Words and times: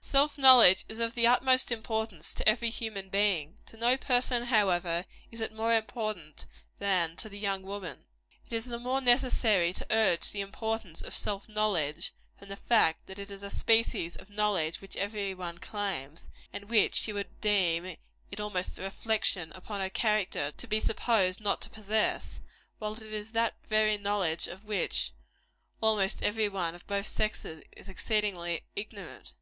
Self 0.00 0.38
knowledge 0.38 0.86
is 0.88 0.98
of 1.00 1.14
the 1.14 1.26
utmost 1.26 1.70
importance 1.70 2.32
to 2.32 2.48
every 2.48 2.70
human 2.70 3.10
being. 3.10 3.58
To 3.66 3.76
no 3.76 3.98
person, 3.98 4.44
however, 4.44 5.04
is 5.30 5.42
it 5.42 5.52
more 5.52 5.74
important 5.74 6.46
than 6.78 7.14
to 7.16 7.28
the 7.28 7.38
young 7.38 7.62
woman. 7.62 8.06
It 8.46 8.54
is 8.54 8.64
the 8.64 8.78
more 8.78 9.02
necessary 9.02 9.74
to 9.74 9.86
urge 9.90 10.30
the 10.30 10.40
importance 10.40 11.02
of 11.02 11.12
self 11.12 11.46
knowledge, 11.50 12.14
from 12.38 12.48
the 12.48 12.56
fact 12.56 13.06
that 13.06 13.18
it 13.18 13.30
is 13.30 13.42
a 13.42 13.50
species 13.50 14.16
of 14.16 14.30
knowledge 14.30 14.80
which 14.80 14.96
every 14.96 15.34
one 15.34 15.58
claims, 15.58 16.28
and 16.54 16.70
which 16.70 16.94
she 16.94 17.12
would 17.12 17.38
deem 17.42 17.98
it 18.30 18.40
almost 18.40 18.78
a 18.78 18.82
reflection 18.82 19.52
upon 19.54 19.82
her 19.82 19.90
character 19.90 20.52
to 20.52 20.66
be 20.66 20.80
supposed 20.80 21.42
not 21.42 21.60
to 21.60 21.68
possess; 21.68 22.40
while 22.78 22.94
it 22.94 23.02
is 23.02 23.32
that 23.32 23.56
very 23.68 23.98
knowledge 23.98 24.46
of 24.48 24.64
which 24.64 25.12
almost 25.82 26.22
every 26.22 26.48
one, 26.48 26.74
of 26.74 26.86
both 26.86 27.06
sexes, 27.08 27.62
is 27.76 27.90
exceedingly 27.90 28.62
ignorant. 28.74 29.34